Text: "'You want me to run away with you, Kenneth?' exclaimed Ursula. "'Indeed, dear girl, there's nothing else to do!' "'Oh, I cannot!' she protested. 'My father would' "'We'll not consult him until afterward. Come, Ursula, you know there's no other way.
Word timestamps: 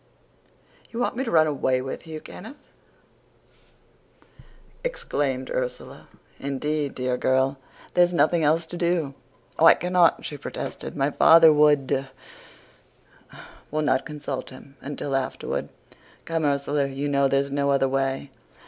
"'You 0.89 0.99
want 0.99 1.15
me 1.15 1.23
to 1.23 1.29
run 1.29 1.45
away 1.45 1.79
with 1.79 2.07
you, 2.07 2.21
Kenneth?' 2.21 2.55
exclaimed 4.83 5.51
Ursula. 5.51 6.07
"'Indeed, 6.39 6.95
dear 6.95 7.17
girl, 7.17 7.59
there's 7.93 8.11
nothing 8.11 8.43
else 8.43 8.65
to 8.65 8.77
do!' 8.77 9.13
"'Oh, 9.59 9.65
I 9.65 9.75
cannot!' 9.75 10.25
she 10.25 10.39
protested. 10.39 10.95
'My 10.95 11.11
father 11.11 11.53
would' 11.53 12.07
"'We'll 13.69 13.83
not 13.83 14.07
consult 14.07 14.49
him 14.49 14.75
until 14.81 15.15
afterward. 15.15 15.69
Come, 16.25 16.45
Ursula, 16.45 16.87
you 16.87 17.07
know 17.07 17.27
there's 17.27 17.51
no 17.51 17.69
other 17.69 17.87
way. 17.87 18.31